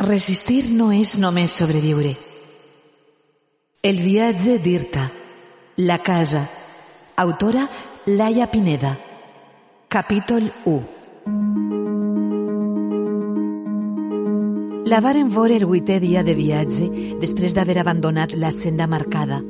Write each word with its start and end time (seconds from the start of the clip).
Resistir 0.00 0.70
no 0.72 0.86
és 0.96 1.18
només 1.20 1.52
sobreviure. 1.52 2.14
El 3.84 3.98
viatge 4.00 4.54
d'Irta. 4.64 5.02
La 5.76 5.98
casa. 6.00 6.40
Autora 7.20 7.68
Laia 8.06 8.46
Pineda. 8.48 8.96
Capítol 9.92 10.48
1. 10.64 10.80
La 14.88 15.02
varen 15.04 15.28
veure 15.28 15.60
el 15.60 15.66
vuitè 15.68 16.00
dia 16.00 16.24
de 16.24 16.32
viatge 16.38 16.88
després 17.20 17.52
d'haver 17.52 17.76
abandonat 17.84 18.32
la 18.32 18.56
senda 18.56 18.88
marcada. 18.88 19.42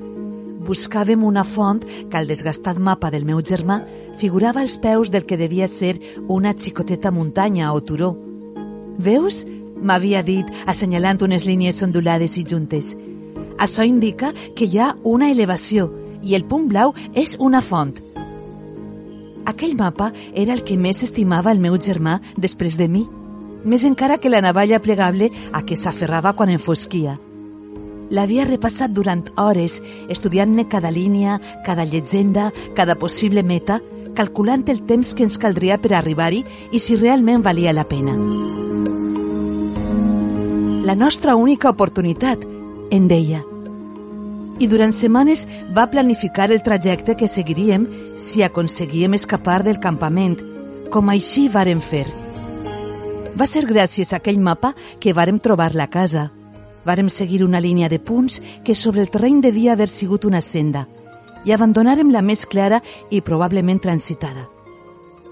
Buscàvem 0.67 1.23
una 1.23 1.47
font 1.47 1.87
que 1.87 2.19
al 2.19 2.27
desgastat 2.27 2.83
mapa 2.83 3.15
del 3.15 3.23
meu 3.25 3.39
germà 3.39 3.87
figurava 4.19 4.67
als 4.67 4.83
peus 4.83 5.15
del 5.15 5.31
que 5.31 5.39
devia 5.39 5.69
ser 5.69 5.95
una 6.27 6.59
xicoteta 6.59 7.15
muntanya 7.15 7.71
o 7.73 7.81
turó. 7.87 8.17
Veus? 8.99 9.47
M'havia 9.83 10.23
dit, 10.23 10.47
assenyalant 10.67 11.23
unes 11.23 11.47
línies 11.49 11.83
ondulades 11.83 12.37
i 12.39 12.45
juntes. 12.45 12.95
Això 13.61 13.85
indica 13.85 14.33
que 14.57 14.65
hi 14.65 14.79
ha 14.79 14.95
una 15.05 15.31
elevació 15.31 15.91
i 16.23 16.35
el 16.37 16.47
punt 16.49 16.69
blau 16.69 16.95
és 17.15 17.37
una 17.39 17.61
font. 17.61 17.95
Aquell 19.51 19.77
mapa 19.77 20.11
era 20.35 20.55
el 20.55 20.63
que 20.65 20.77
més 20.77 21.03
estimava 21.03 21.53
el 21.53 21.61
meu 21.61 21.77
germà 21.77 22.21
després 22.37 22.77
de 22.81 22.89
mi, 22.89 23.07
més 23.65 23.85
encara 23.85 24.19
que 24.19 24.33
la 24.33 24.41
navalla 24.41 24.81
plegable 24.81 25.31
a 25.53 25.63
què 25.65 25.77
s'aferrava 25.77 26.33
quan 26.37 26.53
enfosquia. 26.53 27.19
L'havia 28.11 28.47
repassat 28.49 28.91
durant 28.91 29.23
hores, 29.39 29.79
estudiant-ne 30.09 30.67
cada 30.69 30.91
línia, 30.91 31.39
cada 31.67 31.85
llegenda, 31.85 32.51
cada 32.75 32.97
possible 32.99 33.45
meta, 33.45 33.79
calculant 34.17 34.65
el 34.69 34.83
temps 34.89 35.15
que 35.15 35.29
ens 35.29 35.39
caldria 35.39 35.79
per 35.79 35.95
arribar-hi 35.95 36.43
i 36.73 36.83
si 36.83 36.99
realment 36.99 37.47
valia 37.47 37.77
la 37.77 37.87
pena 37.87 38.17
la 40.83 40.95
nostra 40.95 41.37
única 41.37 41.69
oportunitat, 41.69 42.45
en 42.91 43.07
deia. 43.09 43.43
I 44.61 44.67
durant 44.69 44.93
setmanes 44.97 45.47
va 45.77 45.91
planificar 45.93 46.51
el 46.51 46.63
trajecte 46.65 47.17
que 47.17 47.29
seguiríem 47.29 47.87
si 48.17 48.43
aconseguíem 48.43 49.15
escapar 49.15 49.63
del 49.65 49.81
campament, 49.81 50.39
com 50.91 51.13
així 51.13 51.49
varen 51.53 51.85
fer. 51.85 52.07
Va 53.37 53.47
ser 53.47 53.67
gràcies 53.69 54.13
a 54.13 54.21
aquell 54.21 54.41
mapa 54.41 54.73
que 55.01 55.15
vàrem 55.17 55.39
trobar 55.39 55.75
la 55.77 55.89
casa. 55.89 56.31
Vàrem 56.85 57.13
seguir 57.13 57.45
una 57.45 57.61
línia 57.61 57.89
de 57.89 58.01
punts 58.01 58.41
que 58.65 58.75
sobre 58.75 59.03
el 59.05 59.11
terreny 59.11 59.41
devia 59.45 59.75
haver 59.75 59.89
sigut 59.89 60.25
una 60.25 60.41
senda 60.41 60.87
i 61.45 61.53
abandonarem 61.53 62.11
la 62.13 62.21
més 62.21 62.45
clara 62.45 62.83
i 63.11 63.21
probablement 63.21 63.81
transitada. 63.81 64.49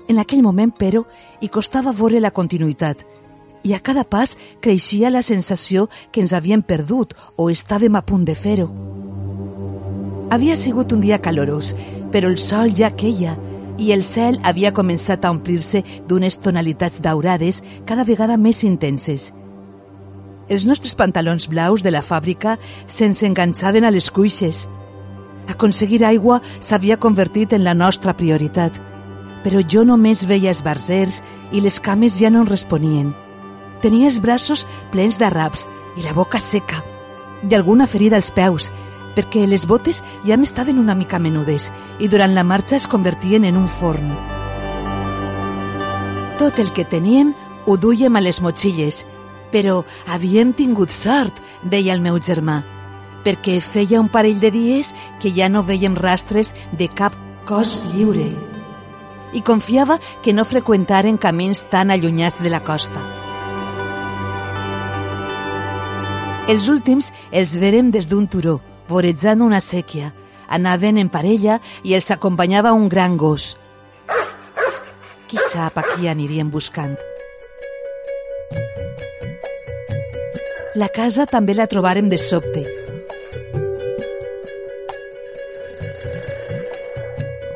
En 0.09 0.21
aquell 0.21 0.43
moment, 0.43 0.73
però, 0.73 1.05
hi 1.41 1.49
costava 1.49 1.93
veure 1.93 2.21
la 2.21 2.33
continuïtat– 2.37 3.05
i 3.65 3.75
a 3.75 3.81
cada 3.81 4.05
pas 4.05 4.37
creixia 4.61 5.11
la 5.11 5.23
sensació 5.23 5.89
que 6.13 6.21
ens 6.21 6.33
havíem 6.33 6.63
perdut 6.63 7.15
o 7.37 7.51
estàvem 7.51 7.97
a 7.97 8.03
punt 8.03 8.25
de 8.29 8.35
fer-ho. 8.35 8.69
Havia 10.31 10.57
sigut 10.57 10.93
un 10.93 11.01
dia 11.01 11.21
calorós, 11.25 11.75
però 12.13 12.29
el 12.29 12.39
sol 12.39 12.75
ja 12.77 12.91
queia 12.93 13.37
i 13.79 13.93
el 13.95 14.03
cel 14.05 14.41
havia 14.43 14.75
començat 14.75 15.25
a 15.25 15.31
omplir-se 15.31 15.85
d'unes 16.09 16.37
tonalitats 16.43 17.01
daurades 17.01 17.63
cada 17.87 18.05
vegada 18.05 18.37
més 18.37 18.65
intenses. 18.67 19.31
Els 20.49 20.65
nostres 20.67 20.97
pantalons 20.97 21.47
blaus 21.49 21.85
de 21.85 21.93
la 21.93 22.03
fàbrica 22.03 22.57
se'ns 22.87 23.23
enganxaven 23.23 23.85
a 23.85 23.93
les 23.95 24.11
cuixes. 24.11 24.67
Aconseguir 25.49 26.03
aigua 26.05 26.41
s'havia 26.61 26.99
convertit 27.01 27.53
en 27.53 27.65
la 27.65 27.77
nostra 27.77 28.17
prioritat, 28.17 28.81
però 29.45 29.63
jo 29.63 29.85
només 29.85 30.27
veia 30.27 30.51
els 30.53 30.65
barzers 30.65 31.23
i 31.53 31.63
les 31.65 31.81
cames 31.81 32.19
ja 32.21 32.33
no 32.33 32.43
en 32.45 32.53
responien. 32.53 33.15
Tenia 33.83 34.09
els 34.11 34.21
braços 34.21 34.67
plens 34.93 35.19
de 35.19 35.29
raps 35.31 35.67
i 35.97 36.03
la 36.03 36.15
boca 36.15 36.41
seca, 36.43 36.83
d'alguna 37.43 37.87
ferida 37.87 38.19
als 38.19 38.31
peus, 38.35 38.71
perquè 39.15 39.47
les 39.47 39.67
botes 39.67 40.03
ja 40.27 40.37
m'estaven 40.39 40.79
una 40.79 40.95
mica 40.95 41.19
menudes 41.19 41.71
i 41.99 42.09
durant 42.09 42.35
la 42.35 42.47
marxa 42.47 42.77
es 42.77 42.87
convertien 42.87 43.45
en 43.45 43.57
un 43.59 43.69
forn. 43.69 44.11
Tot 46.39 46.59
el 46.63 46.73
que 46.73 46.87
teníem 46.87 47.35
ho 47.67 47.77
duíem 47.77 48.15
a 48.17 48.23
les 48.23 48.41
motxilles, 48.41 49.05
però 49.51 49.83
havíem 50.07 50.53
tingut 50.55 50.91
sort, 50.95 51.41
deia 51.63 51.95
el 51.95 52.05
meu 52.05 52.21
germà, 52.23 52.61
perquè 53.25 53.59
feia 53.65 54.01
un 54.01 54.11
parell 54.13 54.39
de 54.41 54.53
dies 54.55 54.93
que 55.23 55.35
ja 55.35 55.49
no 55.49 55.67
veiem 55.67 55.99
rastres 55.99 56.55
de 56.73 56.89
cap 56.89 57.17
cos 57.49 57.79
lliure 57.95 58.31
i 59.33 59.43
confiava 59.45 59.99
que 60.25 60.33
no 60.33 60.47
freqüentaren 60.49 61.19
camins 61.21 61.67
tan 61.69 61.91
allunyats 61.93 62.41
de 62.41 62.49
la 62.49 62.63
costa. 62.65 63.28
Els 66.49 66.65
últims 66.73 67.11
els 67.29 67.51
verem 67.61 67.91
des 67.93 68.07
d'un 68.09 68.25
turó, 68.33 68.55
vorejant 68.89 69.43
una 69.45 69.61
sèquia. 69.61 70.15
Anaven 70.49 70.97
en 70.97 71.11
parella 71.13 71.59
i 71.85 71.93
els 71.93 72.09
acompanyava 72.11 72.73
un 72.73 72.87
gran 72.89 73.19
gos. 73.21 73.51
Qui 75.29 75.37
sap 75.37 75.77
a 75.77 75.85
qui 75.91 76.09
anirien 76.09 76.49
buscant. 76.49 76.97
La 80.81 80.89
casa 80.89 81.29
també 81.29 81.53
la 81.53 81.69
trobarem 81.69 82.09
de 82.09 82.17
sobte. 82.17 82.65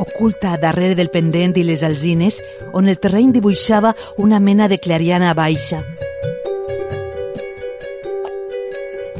Oculta 0.04 0.58
darrere 0.60 1.00
del 1.00 1.08
pendent 1.08 1.56
i 1.56 1.64
les 1.64 1.80
alzines, 1.80 2.42
on 2.76 2.92
el 2.92 3.00
terreny 3.00 3.32
dibuixava 3.32 3.96
una 4.18 4.38
mena 4.38 4.68
de 4.68 4.76
clariana 4.76 5.32
baixa. 5.32 5.80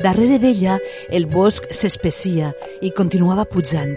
Darrere 0.03 0.41
d'ella, 0.43 0.81
el 1.15 1.29
bosc 1.31 1.69
s'especia 1.71 2.49
i 2.83 2.91
continuava 2.91 3.45
pujant. 3.47 3.93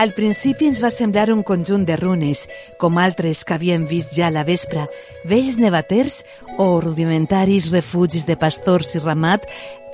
Al 0.00 0.12
principi 0.16 0.68
ens 0.68 0.80
va 0.84 0.90
semblar 0.92 1.30
un 1.32 1.40
conjunt 1.44 1.86
de 1.88 1.96
runes, 1.96 2.46
com 2.80 3.00
altres 3.00 3.40
que 3.44 3.56
havíem 3.56 3.86
vist 3.88 4.12
ja 4.16 4.28
a 4.28 4.34
la 4.34 4.44
vespre, 4.44 4.86
vells 5.24 5.56
nevaters 5.60 6.20
o 6.60 6.68
rudimentaris 6.84 7.70
refugis 7.72 8.28
de 8.28 8.36
pastors 8.36 8.94
i 8.96 9.02
ramat 9.04 9.48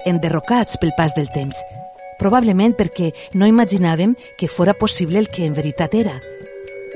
enderrocats 0.07 0.79
pel 0.83 0.95
pas 0.99 1.15
del 1.15 1.31
temps. 1.35 1.63
Probablement 2.19 2.75
perquè 2.75 3.13
no 3.35 3.47
imaginàvem 3.47 4.19
que 4.39 4.51
fora 4.51 4.75
possible 4.75 5.23
el 5.23 5.31
que 5.31 5.47
en 5.47 5.55
veritat 5.55 5.95
era. 5.95 6.19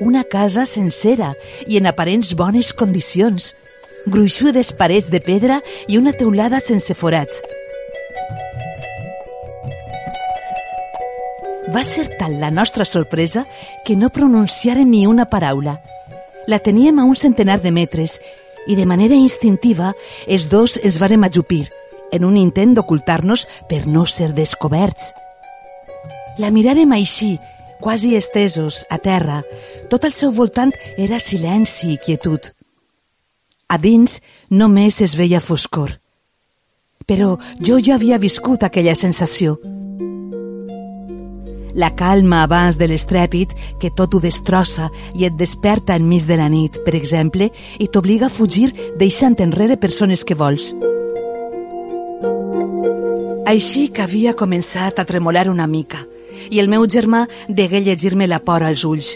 Una 0.03 0.25
casa 0.27 0.67
sencera 0.67 1.31
i 1.67 1.79
en 1.79 1.87
aparents 1.87 2.35
bones 2.35 2.75
condicions– 2.75 3.53
gruixudes 4.05 4.71
parets 4.73 5.09
de 5.09 5.21
pedra 5.21 5.61
i 5.87 5.97
una 5.97 6.13
teulada 6.13 6.59
sense 6.59 6.93
forats. 6.97 7.41
Va 11.71 11.83
ser 11.87 12.09
tal 12.19 12.39
la 12.41 12.51
nostra 12.51 12.85
sorpresa 12.85 13.45
que 13.85 13.95
no 13.95 14.09
pronunciàrem 14.09 14.89
ni 14.89 15.05
una 15.07 15.29
paraula. 15.29 15.77
La 16.47 16.59
teníem 16.59 16.99
a 16.99 17.05
un 17.05 17.15
centenar 17.15 17.61
de 17.61 17.71
metres 17.71 18.19
i 18.67 18.75
de 18.75 18.85
manera 18.85 19.15
instintiva 19.15 19.93
els 20.27 20.49
dos 20.49 20.77
ens 20.83 20.99
vàrem 20.99 21.23
ajupir 21.23 21.67
en 22.11 22.25
un 22.27 22.35
intent 22.37 22.75
d'ocultar-nos 22.75 23.47
per 23.69 23.85
no 23.87 24.05
ser 24.05 24.33
descoberts. 24.35 25.13
La 26.37 26.51
miràrem 26.51 26.91
així, 26.91 27.37
quasi 27.79 28.15
estesos, 28.15 28.85
a 28.89 28.97
terra. 28.97 29.41
Tot 29.89 30.03
al 30.03 30.13
seu 30.17 30.31
voltant 30.35 30.73
era 30.97 31.19
silenci 31.19 31.93
i 31.93 32.01
quietud. 32.01 32.51
A 33.71 33.77
dins 33.79 34.17
només 34.51 34.99
es 34.99 35.15
veia 35.15 35.39
foscor. 35.39 35.93
Però 37.07 37.37
jo 37.63 37.77
ja 37.79 37.95
havia 37.95 38.19
viscut 38.19 38.63
aquella 38.67 38.97
sensació. 38.99 39.55
La 41.73 41.93
calma 41.95 42.41
abans 42.43 42.75
de 42.75 42.89
l'estrèpit 42.91 43.53
que 43.79 43.93
tot 43.95 44.13
ho 44.13 44.19
destrossa 44.19 44.89
i 45.15 45.23
et 45.23 45.37
desperta 45.39 45.95
enmig 45.95 46.25
de 46.27 46.35
la 46.35 46.49
nit, 46.51 46.81
per 46.83 46.97
exemple, 46.99 47.47
i 47.79 47.87
t'obliga 47.87 48.27
a 48.27 48.33
fugir 48.33 48.73
deixant 48.99 49.39
enrere 49.39 49.77
persones 49.79 50.25
que 50.27 50.35
vols. 50.35 50.73
Així 53.47 53.87
que 53.87 54.03
havia 54.03 54.35
començat 54.35 54.99
a 54.99 55.05
tremolar 55.07 55.47
una 55.49 55.67
mica 55.67 56.03
i 56.51 56.59
el 56.59 56.67
meu 56.67 56.83
germà 56.91 57.23
degué 57.47 57.79
llegir-me 57.85 58.27
la 58.27 58.41
por 58.43 58.63
als 58.67 58.83
ulls. 58.83 59.13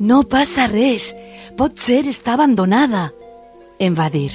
No 0.00 0.22
passa 0.24 0.66
res, 0.72 1.12
pot 1.56 1.76
ser 1.78 2.02
està 2.10 2.34
abandonada, 2.34 3.10
em 3.78 3.94
va 3.94 4.08
dir. 4.10 4.30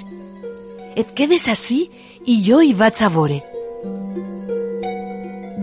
Et 0.96 1.14
quedes 1.16 1.48
així 1.48 1.86
i 2.26 2.40
jo 2.44 2.62
hi 2.62 2.74
vaig 2.74 3.02
a 3.04 3.10
veure. 3.14 3.40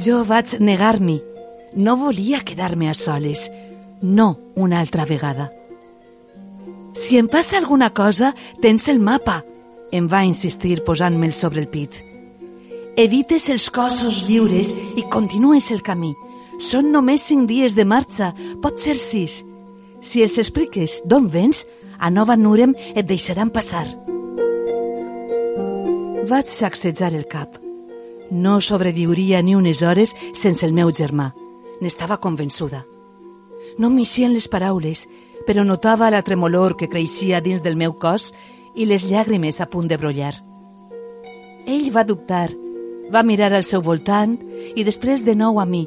Jo 0.02 0.22
vaig 0.28 0.56
negar-m'hi. 0.60 1.20
No 1.76 1.96
volia 2.00 2.42
quedar-me 2.44 2.88
a 2.88 2.94
soles. 2.94 3.50
No 4.02 4.36
una 4.54 4.80
altra 4.80 5.04
vegada. 5.04 5.50
Si 6.96 7.18
em 7.18 7.28
passa 7.28 7.58
alguna 7.58 7.90
cosa, 7.92 8.34
tens 8.62 8.88
el 8.88 8.98
mapa, 8.98 9.42
em 9.92 10.08
va 10.08 10.24
insistir 10.24 10.82
posant-me'l 10.84 11.34
sobre 11.36 11.60
el 11.60 11.68
pit. 11.68 11.98
Evites 12.96 13.50
els 13.52 13.68
cossos 13.68 14.22
lliures 14.24 14.70
i 14.96 15.04
continues 15.12 15.68
el 15.74 15.82
camí. 15.84 16.14
Són 16.56 16.88
només 16.92 17.26
cinc 17.28 17.44
dies 17.50 17.76
de 17.76 17.84
marxa, 17.84 18.30
pot 18.62 18.80
ser 18.80 18.96
sis. 18.96 19.42
Si 20.00 20.22
els 20.24 20.38
expliques 20.40 21.02
d'on 21.04 21.28
vens, 21.28 21.66
a 21.98 22.10
Nova 22.10 22.36
Nurem 22.36 22.74
et 22.94 23.06
deixaran 23.06 23.50
passar. 23.50 23.86
Vaig 26.26 26.50
sacsejar 26.50 27.12
el 27.14 27.26
cap. 27.30 27.58
No 28.30 28.60
sobreviuria 28.60 29.42
ni 29.42 29.54
unes 29.54 29.82
hores 29.82 30.14
sense 30.34 30.66
el 30.66 30.72
meu 30.72 30.90
germà. 30.90 31.32
N'estava 31.80 32.18
convençuda. 32.18 32.82
No 33.78 33.90
m'eixien 33.90 34.32
les 34.34 34.48
paraules, 34.48 35.06
però 35.46 35.62
notava 35.64 36.10
la 36.10 36.22
tremolor 36.26 36.76
que 36.76 36.88
creixia 36.88 37.40
dins 37.40 37.62
del 37.62 37.76
meu 37.76 37.94
cos 37.94 38.32
i 38.74 38.86
les 38.90 39.06
llàgrimes 39.06 39.60
a 39.60 39.68
punt 39.70 39.86
de 39.86 39.98
brollar. 40.00 40.34
Ell 41.66 41.90
va 41.94 42.04
dubtar, 42.04 42.50
va 43.12 43.22
mirar 43.22 43.52
al 43.54 43.64
seu 43.64 43.82
voltant 43.82 44.36
i 44.74 44.84
després 44.84 45.22
de 45.24 45.34
nou 45.38 45.60
a 45.60 45.66
mi. 45.66 45.86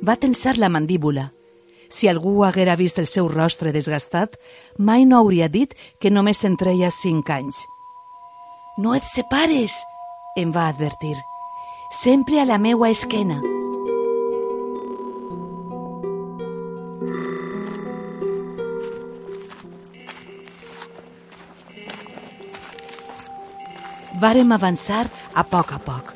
Va 0.00 0.16
tensar 0.16 0.56
la 0.56 0.68
mandíbula. 0.72 1.30
Si 1.88 2.08
algú 2.08 2.44
haguera 2.44 2.76
vist 2.76 2.98
el 2.98 3.06
seu 3.06 3.28
rostre 3.28 3.72
desgastat, 3.72 4.36
mai 4.78 5.04
no 5.04 5.18
hauria 5.20 5.48
dit 5.48 5.74
que 6.00 6.10
només 6.10 6.42
se'n 6.42 6.56
treia 6.56 6.90
cinc 6.90 7.30
anys. 7.30 7.64
No 8.78 8.94
et 8.94 9.04
separes, 9.08 9.78
em 10.36 10.52
va 10.52 10.68
advertir. 10.68 11.16
Sempre 11.90 12.40
a 12.40 12.44
la 12.44 12.58
meua 12.58 12.90
esquena. 12.90 13.40
Vàrem 24.20 24.52
avançar 24.52 25.04
a 25.34 25.44
poc 25.44 25.72
a 25.76 25.78
poc. 25.78 26.12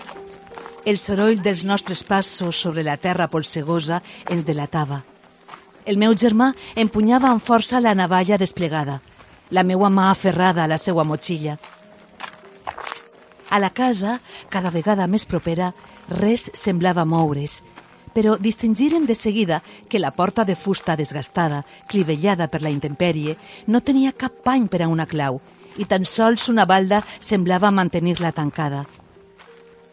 El 0.88 0.96
soroll 0.98 1.40
dels 1.44 1.66
nostres 1.68 2.02
passos 2.02 2.56
sobre 2.56 2.82
la 2.82 2.96
terra 2.96 3.28
polsegosa 3.28 4.00
ens 4.32 4.46
delatava. 4.48 5.02
El 5.90 5.96
meu 5.98 6.12
germà 6.14 6.52
empunyava 6.78 7.32
amb 7.32 7.42
força 7.42 7.80
la 7.82 7.96
navalla 7.98 8.36
desplegada, 8.38 9.00
la 9.50 9.64
meua 9.66 9.88
mà 9.90 10.10
aferrada 10.10 10.62
a 10.62 10.70
la 10.70 10.78
seua 10.78 11.02
motxilla. 11.02 11.56
A 13.50 13.58
la 13.58 13.70
casa, 13.74 14.20
cada 14.48 14.70
vegada 14.70 15.08
més 15.10 15.26
propera, 15.26 15.72
res 16.20 16.46
semblava 16.54 17.02
moure's, 17.04 17.56
però 18.14 18.36
distingirem 18.38 19.08
de 19.08 19.16
seguida 19.18 19.62
que 19.88 19.98
la 19.98 20.12
porta 20.14 20.44
de 20.44 20.54
fusta 20.54 20.94
desgastada, 20.94 21.64
clivellada 21.88 22.46
per 22.46 22.62
la 22.62 22.70
intempèrie, 22.70 23.34
no 23.66 23.82
tenia 23.82 24.14
cap 24.14 24.44
pany 24.46 24.68
per 24.70 24.84
a 24.84 24.88
una 24.92 25.08
clau 25.10 25.40
i 25.78 25.88
tan 25.90 26.06
sols 26.06 26.46
una 26.52 26.68
balda 26.70 27.02
semblava 27.18 27.70
mantenir-la 27.74 28.30
tancada. 28.30 28.84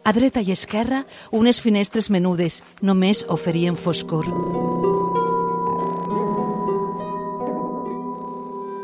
A 0.05 0.13
dreta 0.13 0.45
i 0.45 0.53
esquerra, 0.53 1.05
unes 1.31 1.57
finestres 1.61 2.11
menudes 2.13 2.61
només 2.81 3.25
oferien 3.33 3.75
foscor. 3.75 4.29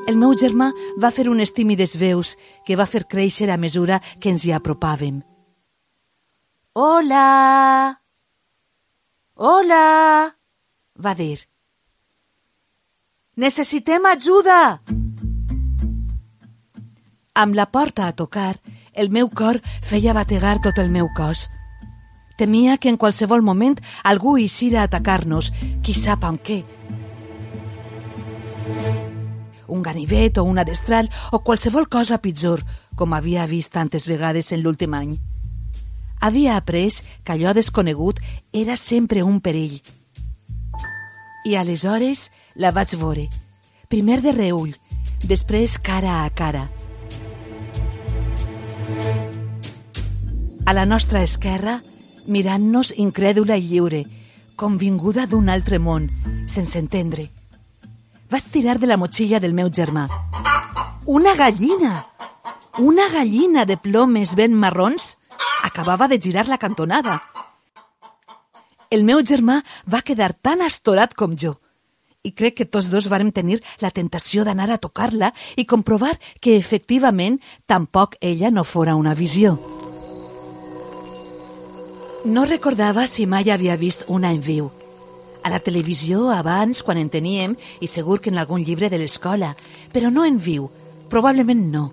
El 0.08 0.18
meu 0.20 0.34
germà 0.36 0.70
va 1.00 1.12
fer 1.16 1.30
unes 1.32 1.54
tímides 1.56 1.96
veus 2.00 2.34
que 2.68 2.76
va 2.76 2.88
fer 2.90 3.06
créixer 3.08 3.48
a 3.50 3.58
mesura 3.58 4.02
que 4.20 4.34
ens 4.34 4.44
hi 4.44 4.52
apropàvem. 4.52 5.22
Hola! 6.74 8.00
Hola! 9.36 9.84
va 11.00 11.14
dir. 11.16 11.40
Necessitem 13.38 14.06
ajuda! 14.12 14.60
Amb 17.34 17.56
la 17.56 17.66
porta 17.72 18.06
a 18.06 18.14
tocar, 18.14 18.60
el 18.94 19.10
meu 19.10 19.30
cor 19.30 19.58
feia 19.82 20.14
bategar 20.14 20.60
tot 20.62 20.78
el 20.78 20.92
meu 20.94 21.10
cos. 21.18 21.48
Temia 22.38 22.78
que 22.78 22.90
en 22.90 22.98
qualsevol 22.98 23.42
moment 23.42 23.80
algú 24.04 24.38
eixira 24.38 24.82
a 24.82 24.90
atacar-nos, 24.90 25.50
qui 25.82 25.96
sap 25.98 26.28
amb 26.30 26.42
què. 26.46 26.62
Un 29.68 29.82
ganivet 29.82 30.38
o 30.38 30.44
una 30.44 30.64
destral 30.64 31.10
o 31.32 31.44
qualsevol 31.44 31.88
cosa 31.88 32.20
pitjor, 32.20 32.64
com 32.96 33.14
havia 33.14 33.46
vist 33.48 33.74
tantes 33.74 34.08
vegades 34.08 34.52
en 34.52 34.64
l'últim 34.64 34.94
any. 34.94 35.18
Havia 36.22 36.58
après 36.58 37.02
que 37.24 37.34
allò 37.34 37.54
desconegut 37.54 38.20
era 38.52 38.78
sempre 38.78 39.24
un 39.24 39.42
perill. 39.42 39.82
I 41.46 41.56
aleshores 41.60 42.30
la 42.56 42.72
vaig 42.72 42.96
veure, 42.96 43.28
primer 43.90 44.22
de 44.22 44.32
reull, 44.32 44.72
després 45.28 45.78
cara 45.80 46.24
a 46.24 46.30
cara, 46.30 46.70
A 50.66 50.72
la 50.72 50.86
nostra 50.86 51.22
esquerra, 51.22 51.82
mirant-nos 52.26 52.94
incrèdula 52.96 53.58
i 53.60 53.66
lliure, 53.68 54.06
com 54.56 54.78
vinguda 54.80 55.26
d'un 55.28 55.50
altre 55.52 55.76
món, 55.76 56.08
sense 56.48 56.80
entendre. 56.80 57.26
Vas 58.30 58.50
tirar 58.52 58.80
de 58.80 58.88
la 58.88 58.98
motxilla 58.98 59.40
del 59.40 59.54
meu 59.54 59.70
germà. 59.70 60.08
Una 61.06 61.36
gallina! 61.36 62.06
Una 62.80 63.10
gallina 63.12 63.66
de 63.70 63.78
plomes 63.78 64.34
ben 64.36 64.54
marrons 64.58 65.18
acabava 65.64 66.08
de 66.08 66.18
girar 66.18 66.48
la 66.48 66.58
cantonada. 66.58 67.20
El 68.90 69.04
meu 69.04 69.22
germà 69.22 69.60
va 69.86 70.02
quedar 70.02 70.34
tan 70.34 70.62
astorat 70.62 71.14
com 71.14 71.38
jo 71.38 71.56
i 72.24 72.32
crec 72.32 72.56
que 72.58 72.66
tots 72.66 72.88
dos 72.90 73.10
vàrem 73.12 73.32
tenir 73.36 73.60
la 73.84 73.92
tentació 73.92 74.46
d'anar 74.48 74.70
a 74.72 74.80
tocar-la 74.80 75.34
i 75.60 75.66
comprovar 75.68 76.14
que 76.40 76.56
efectivament 76.58 77.40
tampoc 77.68 78.16
ella 78.22 78.52
no 78.52 78.64
fora 78.64 78.96
una 78.96 79.14
visió. 79.14 79.58
No 82.24 82.46
recordava 82.48 83.04
si 83.12 83.28
mai 83.28 83.52
havia 83.52 83.76
vist 83.76 84.08
una 84.08 84.32
en 84.32 84.40
viu. 84.42 84.72
A 85.44 85.50
la 85.52 85.60
televisió, 85.60 86.30
abans, 86.32 86.80
quan 86.88 86.98
en 87.02 87.10
teníem, 87.12 87.58
i 87.84 87.88
segur 87.92 88.22
que 88.24 88.32
en 88.32 88.40
algun 88.40 88.64
llibre 88.64 88.88
de 88.90 89.00
l'escola, 89.02 89.52
però 89.92 90.08
no 90.10 90.24
en 90.24 90.40
viu, 90.40 90.70
probablement 91.12 91.66
no. 91.74 91.84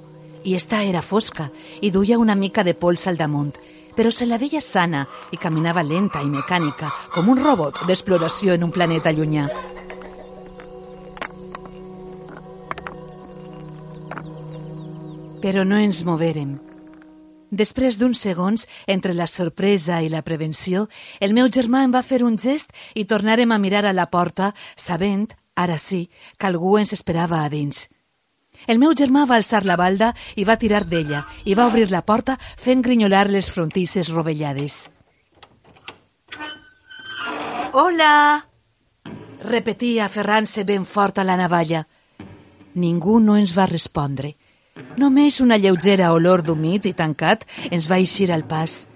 I 0.46 0.54
esta 0.54 0.84
era 0.86 1.02
fosca, 1.02 1.50
i 1.82 1.90
duia 1.90 2.20
una 2.22 2.38
mica 2.38 2.62
de 2.64 2.76
pols 2.78 3.08
al 3.10 3.18
damunt, 3.18 3.50
però 3.96 4.14
se 4.14 4.24
la 4.24 4.38
veia 4.38 4.62
sana 4.62 5.02
i 5.34 5.36
caminava 5.36 5.82
lenta 5.82 6.22
i 6.22 6.30
mecànica, 6.30 6.92
com 7.10 7.28
un 7.28 7.42
robot 7.42 7.82
d'exploració 7.90 8.54
en 8.54 8.64
un 8.64 8.70
planeta 8.70 9.10
llunyà. 9.12 9.50
Però 15.42 15.66
no 15.66 15.76
ens 15.82 16.04
moverem. 16.06 16.69
Després 17.50 17.98
d'uns 17.98 18.20
segons, 18.22 18.66
entre 18.86 19.14
la 19.14 19.26
sorpresa 19.26 20.00
i 20.02 20.08
la 20.08 20.22
prevenció, 20.22 20.86
el 21.20 21.34
meu 21.34 21.50
germà 21.50 21.82
em 21.84 21.94
va 21.94 22.02
fer 22.06 22.22
un 22.22 22.38
gest 22.38 22.70
i 22.94 23.04
tornarem 23.04 23.50
a 23.50 23.58
mirar 23.58 23.84
a 23.86 23.92
la 23.92 24.06
porta, 24.06 24.52
sabent, 24.76 25.26
ara 25.56 25.78
sí, 25.78 26.08
que 26.38 26.46
algú 26.46 26.76
ens 26.78 26.94
esperava 26.94 27.42
a 27.42 27.48
dins. 27.50 27.88
El 28.66 28.78
meu 28.78 28.92
germà 28.94 29.24
va 29.26 29.38
alçar 29.40 29.64
la 29.64 29.76
balda 29.80 30.12
i 30.36 30.44
va 30.44 30.58
tirar 30.60 30.84
d'ella 30.86 31.24
i 31.44 31.56
va 31.56 31.66
obrir 31.66 31.88
la 31.90 32.04
porta 32.04 32.36
fent 32.40 32.82
grinyolar 32.82 33.26
les 33.30 33.48
frontisses 33.50 34.12
rovellades. 34.12 34.90
Hola! 37.72 38.46
repetia 39.40 40.04
aferrant-se 40.04 40.64
ben 40.68 40.84
fort 40.84 41.18
a 41.18 41.24
la 41.24 41.36
navalla. 41.40 41.86
Ningú 42.74 43.18
no 43.20 43.36
ens 43.40 43.54
va 43.56 43.66
respondre. 43.66 44.34
Només 44.98 45.40
una 45.40 45.58
lleugera 45.58 46.12
olor 46.12 46.42
d'humit 46.46 46.86
i 46.90 46.94
tancat 46.96 47.46
ens 47.70 47.88
va 47.90 47.98
eixir 47.98 48.30
al 48.32 48.44
pas. 48.44 48.86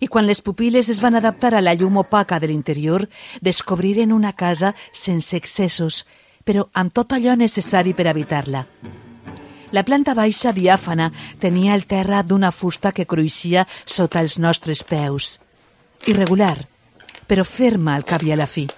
I 0.00 0.06
quan 0.12 0.26
les 0.28 0.42
pupil·les 0.44 0.90
es 0.92 1.00
van 1.00 1.16
adaptar 1.16 1.54
a 1.56 1.62
la 1.62 1.74
llum 1.74 1.96
opaca 2.02 2.38
de 2.38 2.50
l'interior, 2.50 3.06
descobriren 3.40 4.12
una 4.12 4.32
casa 4.32 4.74
sense 4.92 5.36
excessos, 5.36 6.04
però 6.44 6.66
amb 6.74 6.92
tot 6.92 7.16
allò 7.16 7.34
necessari 7.34 7.94
per 7.96 8.06
habitar-la. 8.10 8.66
La 9.74 9.82
planta 9.82 10.14
baixa 10.14 10.52
diàfana 10.54 11.10
tenia 11.42 11.74
el 11.74 11.86
terra 11.90 12.22
d'una 12.22 12.52
fusta 12.52 12.92
que 12.92 13.06
cruixia 13.06 13.66
sota 13.84 14.20
els 14.20 14.38
nostres 14.38 14.84
peus. 14.84 15.40
Irregular, 16.06 16.56
però 17.26 17.42
ferma 17.44 17.96
al 17.96 18.04
cap 18.06 18.22
i 18.22 18.32
a 18.32 18.38
la 18.38 18.46
fi. 18.46 18.68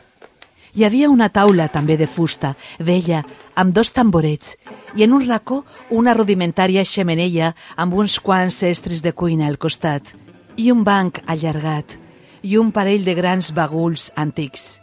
Hi 0.75 0.85
havia 0.85 1.09
una 1.09 1.29
taula 1.33 1.69
també 1.73 1.97
de 1.97 2.07
fusta, 2.07 2.55
vella, 2.79 3.23
amb 3.55 3.75
dos 3.75 3.93
tamborets, 3.97 4.57
i 4.97 5.05
en 5.05 5.15
un 5.17 5.25
racó 5.27 5.63
una 5.91 6.15
rudimentària 6.15 6.85
xemeneia 6.85 7.55
amb 7.77 7.95
uns 7.95 8.19
quants 8.21 8.63
estris 8.69 9.03
de 9.03 9.13
cuina 9.13 9.47
al 9.49 9.59
costat, 9.59 10.15
i 10.57 10.71
un 10.73 10.85
banc 10.85 11.23
allargat, 11.27 11.97
i 12.43 12.57
un 12.59 12.73
parell 12.73 13.05
de 13.05 13.15
grans 13.15 13.53
baguls 13.55 14.11
antics. 14.17 14.79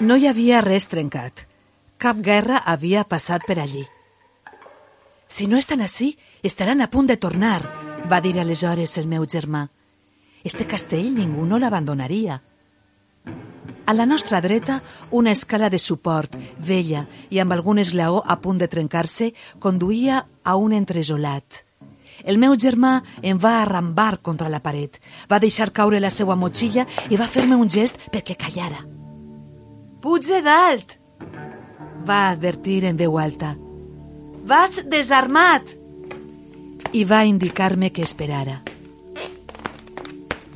No 0.00 0.16
hi 0.16 0.26
havia 0.26 0.60
res 0.64 0.88
trencat. 0.90 1.46
Cap 1.98 2.18
guerra 2.18 2.58
havia 2.66 3.04
passat 3.04 3.44
per 3.46 3.60
allí. 3.62 3.84
Si 5.28 5.46
no 5.46 5.56
estan 5.56 5.80
així, 5.80 6.16
estaran 6.42 6.82
a 6.82 6.90
punt 6.90 7.06
de 7.08 7.16
tornar, 7.16 7.60
va 8.10 8.20
dir 8.20 8.34
aleshores 8.40 8.98
el 8.98 9.06
meu 9.08 9.24
germà. 9.24 9.68
Este 10.44 10.66
castell 10.66 11.14
ningú 11.14 11.46
no 11.46 11.58
l'abandonaria. 11.58 12.42
A 13.86 13.92
la 13.92 14.06
nostra 14.06 14.40
dreta, 14.40 14.82
una 15.10 15.30
escala 15.30 15.68
de 15.68 15.78
suport, 15.78 16.32
vella 16.58 17.04
i 17.28 17.40
amb 17.42 17.52
algun 17.52 17.78
esglaó 17.82 18.22
a 18.24 18.38
punt 18.40 18.62
de 18.62 18.68
trencar-se, 18.72 19.34
conduïa 19.60 20.22
a 20.42 20.56
un 20.56 20.72
entresolat. 20.72 21.60
El 22.24 22.38
meu 22.40 22.54
germà 22.56 23.02
em 23.20 23.36
va 23.36 23.58
arrambar 23.60 24.22
contra 24.22 24.48
la 24.48 24.62
paret, 24.64 24.96
va 25.28 25.42
deixar 25.42 25.72
caure 25.76 26.00
la 26.00 26.10
seva 26.10 26.36
motxilla 26.36 26.86
i 27.10 27.20
va 27.20 27.28
fer-me 27.28 27.58
un 27.60 27.68
gest 27.68 28.08
perquè 28.14 28.38
callara. 28.40 28.80
Puja 30.00 30.40
dalt! 30.40 31.00
va 32.04 32.30
advertir 32.30 32.84
en 32.84 32.96
veu 32.96 33.18
alta. 33.18 33.54
Vas 34.48 34.80
desarmat! 34.88 35.76
I 36.92 37.04
va 37.04 37.24
indicar-me 37.24 37.90
que 37.92 38.04
esperara. 38.04 38.60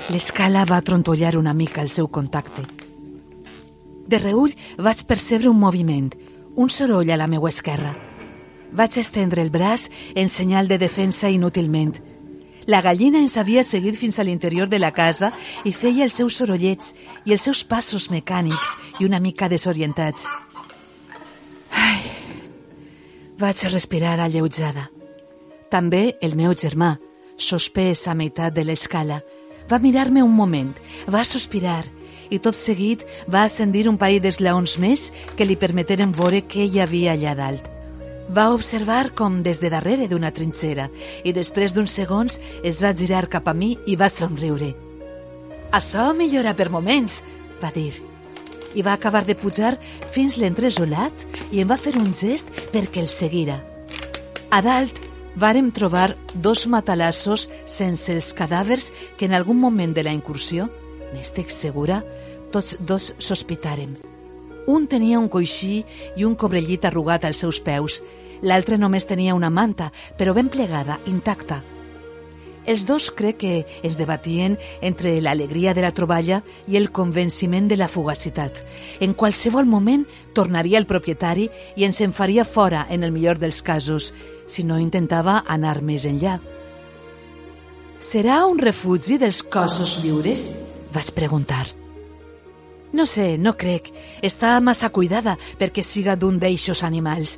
L'escala 0.08 0.64
va 0.68 0.80
trontollar 0.80 1.36
una 1.36 1.52
mica 1.52 1.82
el 1.84 1.88
seu 1.92 2.08
contacte. 2.08 2.77
De 4.08 4.18
reull 4.18 4.54
vaig 4.80 5.04
percebre 5.04 5.50
un 5.50 5.58
moviment, 5.60 6.08
un 6.56 6.70
soroll 6.72 7.10
a 7.12 7.16
la 7.20 7.26
meua 7.28 7.50
esquerra. 7.52 7.92
Vaig 8.72 8.96
estendre 9.00 9.42
el 9.44 9.50
braç 9.52 9.88
en 10.14 10.28
senyal 10.32 10.68
de 10.68 10.78
defensa 10.80 11.28
inútilment. 11.28 11.98
La 12.68 12.80
gallina 12.84 13.20
ens 13.20 13.36
havia 13.40 13.62
seguit 13.64 13.96
fins 13.96 14.18
a 14.18 14.24
l'interior 14.24 14.68
de 14.68 14.80
la 14.80 14.92
casa 14.96 15.30
i 15.64 15.72
feia 15.72 16.04
els 16.04 16.16
seus 16.20 16.36
sorollets 16.40 16.94
i 17.24 17.32
els 17.36 17.44
seus 17.44 17.62
passos 17.64 18.08
mecànics 18.12 18.76
i 19.00 19.08
una 19.08 19.20
mica 19.20 19.48
desorientats. 19.48 20.26
Ai, 21.72 22.00
vaig 23.40 23.64
respirar 23.72 24.18
alleujada. 24.20 24.88
També 25.68 26.16
el 26.24 26.36
meu 26.36 26.56
germà, 26.56 26.94
sospès 27.36 28.06
a 28.08 28.16
meitat 28.16 28.56
de 28.56 28.64
l'escala, 28.64 29.20
va 29.68 29.80
mirar-me 29.80 30.24
un 30.24 30.32
moment, 30.32 30.72
va 31.12 31.24
sospirar 31.28 31.84
i 32.30 32.38
tot 32.38 32.56
seguit 32.56 33.04
va 33.30 33.44
ascendir 33.46 33.86
un 33.88 33.98
parell 34.00 34.22
d'esglaons 34.24 34.78
més 34.82 35.08
que 35.36 35.46
li 35.46 35.56
permeteren 35.56 36.12
veure 36.12 36.44
què 36.44 36.66
hi 36.66 36.80
havia 36.80 37.14
allà 37.14 37.34
dalt. 37.38 37.70
Va 38.28 38.50
observar 38.52 39.14
com 39.16 39.40
des 39.42 39.60
de 39.60 39.70
darrere 39.72 40.08
d'una 40.08 40.32
trinxera 40.36 40.90
i 41.24 41.32
després 41.32 41.72
d'uns 41.72 41.94
segons 42.00 42.36
es 42.62 42.82
va 42.84 42.92
girar 42.92 43.28
cap 43.32 43.48
a 43.48 43.54
mi 43.56 43.72
i 43.86 43.96
va 43.96 44.10
somriure. 44.12 44.74
Això 45.72 46.12
millora 46.16 46.54
per 46.56 46.68
moments, 46.72 47.22
va 47.62 47.72
dir. 47.74 47.92
I 48.76 48.84
va 48.84 48.92
acabar 48.92 49.24
de 49.24 49.36
pujar 49.36 49.78
fins 50.12 50.36
l'entresolat 50.36 51.24
i 51.52 51.62
em 51.62 51.68
va 51.68 51.80
fer 51.80 51.96
un 51.96 52.12
gest 52.12 52.48
perquè 52.72 53.00
el 53.00 53.08
seguira. 53.08 53.62
A 54.50 54.60
dalt 54.64 55.00
vàrem 55.36 55.70
trobar 55.72 56.16
dos 56.34 56.66
matalassos 56.66 57.48
sense 57.64 58.12
els 58.12 58.32
cadàvers 58.36 58.90
que 59.16 59.28
en 59.28 59.36
algun 59.36 59.56
moment 59.60 59.94
de 59.94 60.04
la 60.04 60.12
incursió, 60.12 60.68
n'estic 61.14 61.50
segura, 61.54 62.02
tots 62.52 62.76
dos 62.80 63.12
sospitàrem. 63.18 63.96
Un 64.68 64.86
tenia 64.86 65.18
un 65.18 65.30
coixí 65.32 65.82
i 66.16 66.26
un 66.28 66.36
cobrellit 66.36 66.84
arrugat 66.84 67.24
als 67.24 67.40
seus 67.44 67.60
peus. 67.64 68.02
L'altre 68.42 68.76
només 68.78 69.08
tenia 69.08 69.34
una 69.34 69.50
manta, 69.50 69.90
però 70.18 70.34
ben 70.36 70.50
plegada, 70.52 71.00
intacta. 71.06 71.62
Els 72.68 72.84
dos 72.84 73.08
crec 73.16 73.38
que 73.40 73.52
es 73.82 73.96
debatien 73.96 74.58
entre 74.84 75.14
l'alegria 75.24 75.72
de 75.72 75.80
la 75.80 75.94
troballa 75.96 76.42
i 76.68 76.76
el 76.76 76.90
convenciment 76.92 77.64
de 77.70 77.78
la 77.80 77.88
fugacitat. 77.88 78.60
En 79.00 79.16
qualsevol 79.16 79.64
moment 79.64 80.04
tornaria 80.36 80.76
el 80.76 80.86
propietari 80.86 81.48
i 81.80 81.88
ens 81.88 82.02
en 82.04 82.12
faria 82.12 82.44
fora 82.44 82.84
en 82.90 83.08
el 83.08 83.14
millor 83.16 83.40
dels 83.40 83.62
casos, 83.64 84.12
si 84.46 84.68
no 84.68 84.76
intentava 84.78 85.40
anar 85.48 85.78
més 85.80 86.04
enllà. 86.04 86.36
Serà 87.98 88.44
un 88.44 88.60
refugi 88.60 89.16
dels 89.16 89.40
cossos 89.42 90.02
lliures? 90.04 90.50
Vaig 90.94 91.12
preguntar. 91.12 91.66
No 92.92 93.04
sé, 93.06 93.36
no 93.36 93.54
crec. 93.56 93.90
Està 94.24 94.56
massa 94.64 94.88
cuidada 94.88 95.36
perquè 95.60 95.84
siga 95.84 96.16
d'un 96.16 96.38
d'eixos 96.40 96.82
animals. 96.84 97.36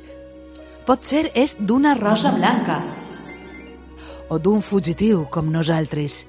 Potser 0.87 1.29
és 1.35 1.57
d'una 1.59 1.93
rosa 1.99 2.31
blanca. 2.31 2.79
O 4.31 4.39
d'un 4.39 4.61
fugitiu, 4.63 5.25
com 5.29 5.51
nosaltres. 5.51 6.25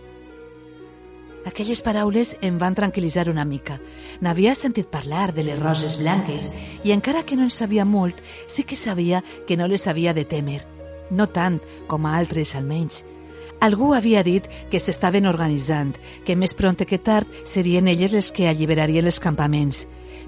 Aquelles 1.47 1.83
paraules 1.83 2.37
em 2.43 2.59
van 2.59 2.75
tranquil·litzar 2.75 3.29
una 3.31 3.45
mica. 3.47 3.79
N'havia 4.23 4.55
sentit 4.59 4.91
parlar 4.91 5.33
de 5.35 5.47
les 5.47 5.59
roses 5.59 5.99
blanques 5.99 6.51
i 6.85 6.93
encara 6.95 7.25
que 7.27 7.39
no 7.39 7.47
en 7.47 7.55
sabia 7.55 7.85
molt, 7.85 8.19
sí 8.47 8.63
que 8.63 8.79
sabia 8.79 9.23
que 9.47 9.57
no 9.57 9.67
les 9.71 9.87
havia 9.87 10.15
de 10.15 10.25
temer. 10.25 10.63
No 11.11 11.27
tant 11.27 11.59
com 11.91 12.07
a 12.07 12.15
altres, 12.19 12.55
almenys. 12.55 13.03
Algú 13.63 13.93
havia 13.95 14.25
dit 14.27 14.49
que 14.73 14.81
s'estaven 14.83 15.29
organitzant, 15.31 15.93
que 16.27 16.35
més 16.35 16.51
pront 16.59 16.81
que 16.83 16.99
tard 16.99 17.31
serien 17.47 17.87
elles 17.87 18.11
les 18.11 18.33
que 18.35 18.49
alliberarien 18.51 19.07
els 19.07 19.21
campaments. 19.23 19.85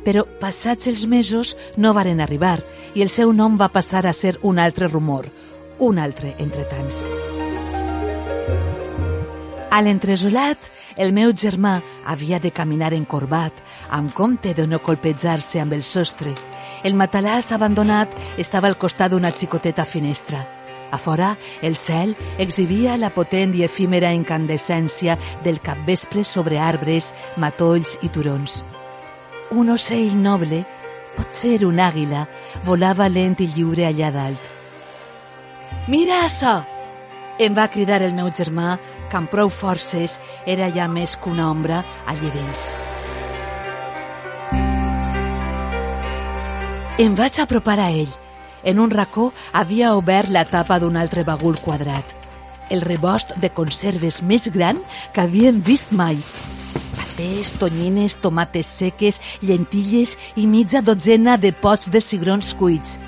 Però 0.06 0.22
passats 0.38 0.86
els 0.86 1.02
mesos 1.10 1.56
no 1.76 1.94
varen 1.98 2.22
arribar 2.22 2.60
i 2.94 3.02
el 3.02 3.10
seu 3.10 3.32
nom 3.34 3.58
va 3.58 3.72
passar 3.74 4.04
a 4.06 4.14
ser 4.14 4.36
un 4.42 4.62
altre 4.62 4.86
rumor, 4.86 5.26
un 5.82 5.98
altre 5.98 6.36
entre 6.38 6.62
tants. 6.70 7.02
A 9.74 9.82
l'entresolat, 9.82 10.70
el 10.94 11.10
meu 11.10 11.34
germà 11.34 11.80
havia 12.06 12.38
de 12.38 12.52
caminar 12.54 12.94
encorbat, 12.94 13.58
amb 13.90 14.14
compte 14.14 14.54
de 14.54 14.68
no 14.70 14.78
colpejar-se 14.78 15.58
amb 15.58 15.74
el 15.74 15.82
sostre. 15.82 16.36
El 16.86 16.94
matalàs 16.94 17.50
abandonat 17.50 18.14
estava 18.38 18.70
al 18.70 18.78
costat 18.78 19.10
d'una 19.10 19.34
xicoteta 19.34 19.82
finestra. 19.82 20.46
A 20.94 20.98
fora, 20.98 21.36
el 21.60 21.74
cel 21.74 22.12
exhibia 22.38 22.94
la 22.94 23.08
potent 23.10 23.50
i 23.58 23.64
efímera 23.66 24.12
incandescència 24.14 25.16
del 25.42 25.58
capvespre 25.58 26.22
sobre 26.22 26.60
arbres, 26.62 27.08
matolls 27.36 27.96
i 28.06 28.12
turons. 28.14 28.60
Un 29.50 29.74
ocell 29.74 30.14
noble, 30.14 30.62
potser 31.16 31.64
un 31.66 31.82
àguila, 31.82 32.28
volava 32.62 33.10
lent 33.10 33.42
i 33.42 33.50
lliure 33.56 33.88
allà 33.90 34.14
dalt. 34.14 34.48
Mira 35.90 36.22
això! 36.28 36.60
Em 37.42 37.58
va 37.58 37.66
cridar 37.74 37.98
el 38.06 38.14
meu 38.14 38.30
germà, 38.30 38.78
que 39.10 39.18
amb 39.18 39.34
prou 39.34 39.50
forces 39.50 40.20
era 40.46 40.70
ja 40.70 40.86
més 40.86 41.18
que 41.18 41.34
una 41.34 41.50
ombra 41.50 41.82
allà 42.06 42.30
dins. 42.38 42.68
Em 47.02 47.18
vaig 47.18 47.42
apropar 47.42 47.82
a 47.82 47.90
ell 47.90 48.20
en 48.64 48.80
un 48.80 48.90
racó 48.90 49.32
havia 49.52 49.94
obert 49.94 50.30
la 50.32 50.44
tapa 50.44 50.80
d'un 50.80 50.96
altre 50.96 51.24
bagul 51.24 51.60
quadrat. 51.60 52.04
El 52.70 52.80
rebost 52.80 53.36
de 53.36 53.50
conserves 53.52 54.22
més 54.22 54.48
gran 54.52 54.80
que 55.12 55.22
havíem 55.22 55.60
vist 55.62 55.92
mai. 55.92 56.16
Patès, 56.96 57.52
tonyines, 57.60 58.16
tomates 58.24 58.70
seques, 58.80 59.20
llentilles 59.42 60.16
i 60.40 60.46
mitja 60.48 60.82
dotzena 60.82 61.36
de 61.36 61.52
pots 61.52 61.92
de 61.92 62.00
cigrons 62.00 62.54
cuits. 62.58 62.98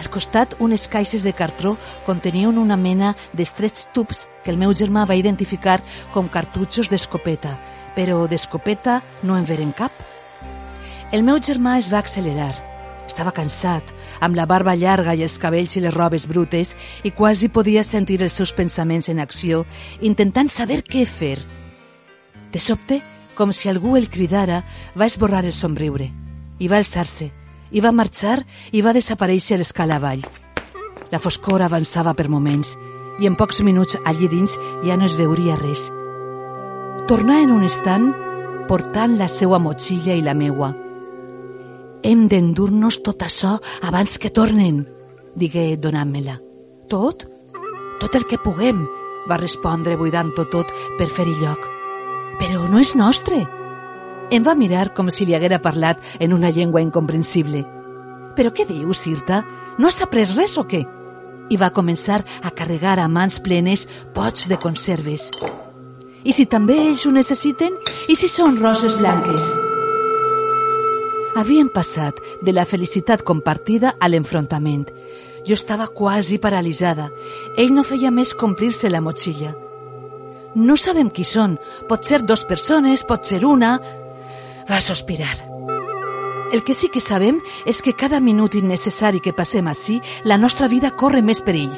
Al 0.00 0.08
costat, 0.08 0.54
unes 0.64 0.86
caixes 0.88 1.20
de 1.26 1.34
cartró 1.36 1.74
contenien 2.06 2.56
una 2.56 2.78
mena 2.80 3.12
d'estrets 3.36 3.88
tubs 3.92 4.24
que 4.44 4.54
el 4.54 4.56
meu 4.56 4.72
germà 4.72 5.04
va 5.04 5.18
identificar 5.18 5.80
com 6.14 6.30
cartutxos 6.32 6.88
d'escopeta, 6.88 7.58
però 7.98 8.24
d'escopeta 8.30 9.02
no 9.22 9.36
en 9.36 9.44
veren 9.44 9.76
cap. 9.76 9.92
El 11.12 11.26
meu 11.26 11.42
germà 11.42 11.76
es 11.82 11.92
va 11.92 11.98
accelerar. 11.98 12.69
Estava 13.10 13.32
cansat, 13.34 13.88
amb 14.22 14.36
la 14.38 14.46
barba 14.46 14.76
llarga 14.78 15.16
i 15.18 15.24
els 15.26 15.38
cabells 15.42 15.74
i 15.74 15.82
les 15.82 15.94
robes 15.94 16.28
brutes, 16.30 16.76
i 17.02 17.10
quasi 17.10 17.48
podia 17.50 17.82
sentir 17.82 18.20
els 18.22 18.36
seus 18.38 18.52
pensaments 18.54 19.10
en 19.10 19.18
acció, 19.18 19.64
intentant 20.00 20.48
saber 20.52 20.84
què 20.86 21.02
fer. 21.10 21.38
De 22.54 22.62
sobte, 22.62 23.00
com 23.34 23.50
si 23.52 23.70
algú 23.70 23.96
el 23.98 24.06
cridara, 24.10 24.62
va 24.94 25.08
esborrar 25.10 25.42
el 25.44 25.56
somriure. 25.58 26.06
I 26.60 26.68
va 26.70 26.78
alçar-se, 26.78 27.30
i 27.70 27.82
va 27.82 27.90
marxar 27.90 28.44
i 28.70 28.82
va 28.84 28.94
desaparèixer 28.94 29.58
l'escala 29.58 29.98
avall. 29.98 30.22
La 31.10 31.18
foscor 31.18 31.64
avançava 31.66 32.14
per 32.14 32.28
moments, 32.30 32.76
i 33.18 33.26
en 33.26 33.34
pocs 33.34 33.58
minuts 33.66 33.98
allí 34.04 34.28
dins 34.30 34.54
ja 34.86 34.96
no 34.96 35.08
es 35.08 35.16
veuria 35.18 35.58
res. 35.58 35.88
Tornà 37.10 37.40
en 37.42 37.50
un 37.56 37.66
instant 37.66 38.12
portant 38.70 39.18
la 39.18 39.26
seua 39.26 39.58
motxilla 39.58 40.14
i 40.14 40.22
la 40.22 40.36
meua, 40.38 40.70
hem 42.02 42.26
d'endur-nos 42.28 43.00
tot 43.04 43.22
això 43.22 43.56
abans 43.86 44.18
que 44.18 44.30
tornen, 44.30 44.84
digué 45.36 45.76
donant-me-la. 45.76 46.38
Tot? 46.90 47.26
Tot 48.00 48.16
el 48.16 48.26
que 48.26 48.40
puguem, 48.40 48.86
va 49.28 49.38
respondre 49.40 49.98
buidant-ho 50.00 50.46
tot 50.50 50.70
per 50.98 51.08
fer-hi 51.08 51.36
lloc. 51.40 51.66
Però 52.40 52.66
no 52.70 52.80
és 52.80 52.94
nostre. 52.96 53.42
Em 54.30 54.46
va 54.46 54.54
mirar 54.54 54.92
com 54.94 55.10
si 55.10 55.26
li 55.26 55.34
haguera 55.34 55.60
parlat 55.62 56.00
en 56.18 56.32
una 56.32 56.50
llengua 56.54 56.82
incomprensible. 56.82 57.64
Però 58.36 58.52
què 58.54 58.66
dius, 58.66 59.04
Sirta? 59.04 59.42
No 59.78 59.88
has 59.88 60.00
après 60.02 60.30
res 60.36 60.56
o 60.58 60.64
què? 60.64 60.84
I 61.50 61.58
va 61.58 61.72
començar 61.74 62.22
a 62.46 62.52
carregar 62.54 62.98
a 63.02 63.08
mans 63.08 63.40
plenes 63.42 63.86
pots 64.14 64.46
de 64.48 64.58
conserves. 64.62 65.30
I 66.22 66.32
si 66.36 66.46
també 66.46 66.78
ells 66.86 67.06
ho 67.06 67.12
necessiten? 67.16 67.74
I 68.08 68.16
si 68.16 68.30
són 68.30 68.60
roses 68.60 68.96
blanques? 69.00 69.69
Havien 71.40 71.70
passat 71.72 72.18
de 72.44 72.52
la 72.52 72.66
felicitat 72.68 73.22
compartida 73.24 73.94
a 73.96 74.08
l'enfrontament. 74.12 74.90
Jo 75.48 75.56
estava 75.56 75.86
quasi 75.88 76.36
paralitzada. 76.36 77.06
Ell 77.56 77.72
no 77.72 77.84
feia 77.86 78.10
més 78.12 78.34
complir-se 78.36 78.90
la 78.92 79.00
motxilla. 79.00 79.54
No 80.54 80.76
sabem 80.76 81.08
qui 81.08 81.24
són. 81.24 81.56
Pot 81.88 82.04
ser 82.04 82.20
dos 82.28 82.44
persones, 82.44 83.06
pot 83.08 83.24
ser 83.24 83.40
una... 83.48 83.78
Va 84.68 84.82
sospirar. 84.84 85.32
El 86.52 86.60
que 86.62 86.76
sí 86.76 86.92
que 86.92 87.00
sabem 87.00 87.40
és 87.64 87.80
que 87.80 87.96
cada 87.96 88.20
minut 88.20 88.60
innecessari 88.60 89.24
que 89.24 89.32
passem 89.32 89.72
així, 89.72 90.00
la 90.28 90.36
nostra 90.36 90.68
vida 90.68 90.92
corre 90.92 91.24
més 91.24 91.40
perill. 91.40 91.72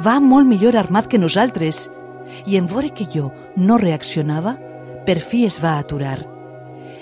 Va 0.00 0.16
molt 0.32 0.48
millor 0.48 0.80
armat 0.80 1.12
que 1.12 1.20
nosaltres. 1.20 1.90
I 2.48 2.56
en 2.56 2.72
veure 2.72 2.94
que 2.96 3.04
jo 3.04 3.34
no 3.56 3.76
reaccionava, 3.76 4.56
per 5.04 5.20
fi 5.20 5.44
es 5.44 5.60
va 5.60 5.76
aturar. 5.76 6.31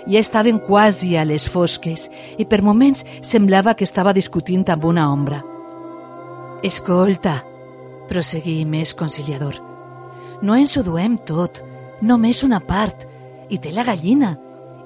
Ja 0.06 0.20
estaven 0.20 0.58
quasi 0.58 1.16
a 1.16 1.24
les 1.24 1.48
fosques 1.48 2.08
i 2.38 2.46
per 2.46 2.62
moments 2.62 3.04
semblava 3.22 3.74
que 3.74 3.84
estava 3.84 4.14
discutint 4.16 4.68
amb 4.70 4.84
una 4.84 5.10
ombra. 5.12 5.42
Escolta, 6.62 7.40
prosseguí 8.08 8.64
més 8.64 8.94
conciliador. 8.94 9.60
No 10.42 10.56
ens 10.56 10.76
ho 10.76 10.84
duem 10.84 11.18
tot. 11.18 11.64
només 12.00 12.38
una 12.42 12.62
part, 12.64 13.02
i 13.52 13.58
té 13.60 13.74
la 13.76 13.84
gallina, 13.84 14.30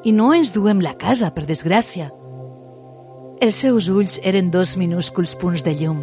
i 0.02 0.10
no 0.10 0.32
ens 0.34 0.50
duem 0.50 0.80
la 0.82 0.96
casa, 0.98 1.30
per 1.30 1.44
desgràcia. 1.46 2.08
Els 3.40 3.60
seus 3.62 3.86
ulls 3.86 4.18
eren 4.26 4.50
dos 4.50 4.74
minúsculs 4.76 5.36
punts 5.38 5.62
de 5.62 5.76
llum. 5.78 6.02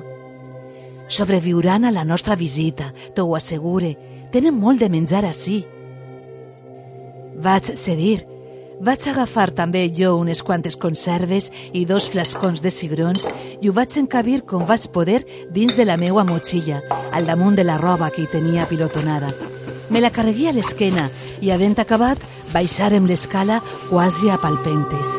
Sobreviuran 1.11 1.83
a 1.83 1.91
la 1.91 2.05
nostra 2.07 2.37
visita, 2.39 2.93
t'ho 3.15 3.35
assegure. 3.35 3.97
Tenen 4.31 4.55
molt 4.55 4.79
de 4.79 4.87
menjar 4.87 5.25
així. 5.27 5.65
Vaig 7.43 7.73
cedir. 7.75 8.30
Vaig 8.81 9.03
agafar 9.11 9.51
també 9.53 9.83
jo 9.93 10.15
unes 10.17 10.39
quantes 10.41 10.73
conserves 10.73 11.51
i 11.77 11.83
dos 11.85 12.07
flascons 12.09 12.63
de 12.65 12.71
cigrons 12.73 13.27
i 13.61 13.69
ho 13.69 13.73
vaig 13.77 13.93
encabir 14.01 14.39
com 14.49 14.63
vaig 14.65 14.87
poder 14.89 15.19
dins 15.53 15.75
de 15.77 15.85
la 15.85 15.99
meua 16.01 16.23
motxilla, 16.25 16.79
al 17.13 17.29
damunt 17.29 17.59
de 17.59 17.65
la 17.67 17.77
roba 17.77 18.09
que 18.09 18.23
hi 18.23 18.29
tenia 18.31 18.65
pilotonada. 18.65 19.29
Me 19.93 20.01
la 20.01 20.09
carregué 20.09 20.47
a 20.49 20.53
l'esquena 20.55 21.03
i, 21.41 21.51
havent 21.51 21.77
acabat, 21.77 22.17
baixarem 22.55 23.05
l'escala 23.05 23.59
quasi 23.91 24.33
a 24.33 24.39
palpentes. 24.41 25.13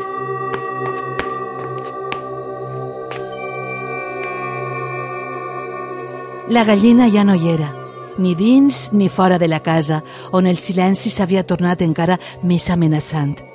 La 6.51 6.65
gallina 6.67 7.07
ja 7.07 7.23
no 7.23 7.39
hi 7.39 7.47
era, 7.53 7.71
ni 8.17 8.35
dins 8.35 8.89
ni 8.91 9.07
fora 9.07 9.39
de 9.39 9.47
la 9.47 9.63
casa, 9.63 10.03
on 10.33 10.51
el 10.51 10.59
silenci 10.59 11.07
s'havia 11.09 11.47
tornat 11.47 11.81
encara 11.81 12.19
més 12.43 12.67
amenaçant. 12.69 13.52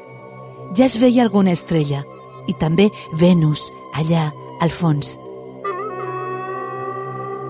Ja 0.78 0.86
es 0.86 0.94
veia 1.02 1.24
alguna 1.24 1.50
estrella, 1.50 2.04
i 2.46 2.54
també 2.54 2.84
Venus, 3.18 3.64
allà, 3.98 4.28
al 4.62 4.70
fons. 4.70 5.16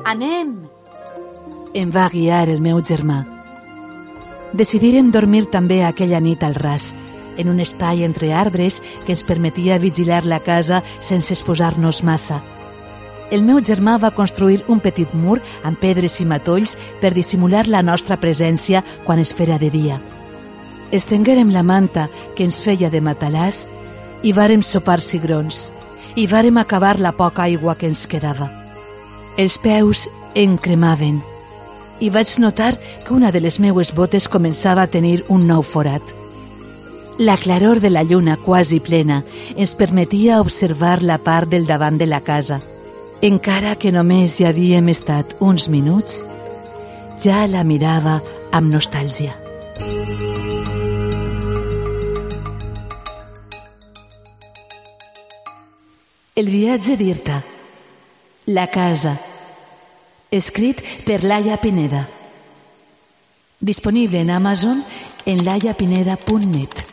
Anem! 0.08 0.54
Em 1.76 1.92
va 1.92 2.06
guiar 2.08 2.46
el 2.48 2.62
meu 2.64 2.80
germà. 2.80 3.18
Decidirem 4.56 5.12
dormir 5.12 5.44
també 5.52 5.82
aquella 5.84 6.22
nit 6.24 6.40
al 6.42 6.56
ras, 6.56 6.94
en 7.36 7.52
un 7.52 7.60
espai 7.60 8.00
entre 8.06 8.32
arbres 8.32 8.80
que 9.04 9.12
ens 9.12 9.26
permetia 9.28 9.76
vigilar 9.78 10.24
la 10.24 10.40
casa 10.40 10.80
sense 11.00 11.36
exposar-nos 11.36 12.00
massa. 12.02 12.40
El 13.30 13.44
meu 13.44 13.60
germà 13.60 13.98
va 14.00 14.16
construir 14.16 14.62
un 14.72 14.80
petit 14.80 15.12
mur 15.12 15.42
amb 15.68 15.76
pedres 15.76 16.16
i 16.24 16.24
matolls 16.24 16.78
per 17.02 17.12
dissimular 17.12 17.68
la 17.68 17.84
nostra 17.84 18.16
presència 18.16 18.80
quan 19.04 19.20
es 19.20 19.36
fera 19.36 19.60
de 19.60 19.68
dia. 19.68 20.00
Estenguérem 20.90 21.50
la 21.52 21.62
manta 21.62 22.08
que 22.34 22.46
ens 22.48 22.60
feia 22.64 22.88
de 22.90 23.00
matalàs 23.04 23.66
i 24.24 24.32
vàrem 24.32 24.62
sopar 24.64 25.00
cigrons 25.04 25.68
i 26.16 26.26
vàrem 26.26 26.56
acabar 26.58 26.96
la 26.98 27.12
poca 27.12 27.44
aigua 27.44 27.76
que 27.76 27.86
ens 27.86 28.06
quedava. 28.06 28.48
Els 29.36 29.58
peus 29.62 30.08
em 30.34 30.56
cremaven 30.56 31.20
i 32.00 32.10
vaig 32.14 32.36
notar 32.38 32.76
que 33.04 33.14
una 33.14 33.32
de 33.34 33.42
les 33.42 33.58
meues 33.60 33.92
botes 33.94 34.28
començava 34.30 34.82
a 34.82 34.90
tenir 34.90 35.24
un 35.28 35.46
nou 35.46 35.62
forat. 35.62 36.02
La 37.18 37.36
claror 37.36 37.80
de 37.80 37.90
la 37.90 38.04
lluna 38.06 38.36
quasi 38.36 38.78
plena 38.80 39.24
ens 39.56 39.74
permetia 39.74 40.40
observar 40.40 41.02
la 41.02 41.18
part 41.18 41.50
del 41.50 41.66
davant 41.66 41.98
de 41.98 42.06
la 42.06 42.20
casa. 42.22 42.60
Encara 43.20 43.74
que 43.74 43.90
només 43.90 44.38
hi 44.38 44.46
havíem 44.46 44.88
estat 44.94 45.34
uns 45.42 45.66
minuts, 45.68 46.22
ja 47.18 47.44
la 47.50 47.66
mirava 47.66 48.20
amb 48.54 48.70
nostàlgia. 48.70 49.34
El 56.38 56.52
viatge 56.54 56.94
d'Irta. 56.94 57.40
La 58.46 58.68
casa. 58.70 59.16
Escrit 60.30 60.78
per 61.02 61.24
Laia 61.24 61.56
Pineda. 61.58 62.04
Disponible 63.58 64.20
en 64.22 64.30
Amazon 64.30 64.84
en 65.26 65.42
laiapineda.net. 65.44 66.87